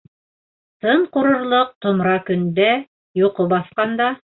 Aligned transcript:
Тын 0.85 1.03
ҡурырлыҡ 1.19 1.71
томра 1.87 2.19
көндә, 2.33 2.71
Йоҡо 3.23 3.51
баҫҡанда 3.57 4.15